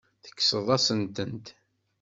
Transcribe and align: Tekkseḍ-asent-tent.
Tekkseḍ-asent-tent. 0.23 1.47